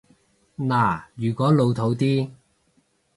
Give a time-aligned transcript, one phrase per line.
[0.57, 2.31] 嗱，如果老套啲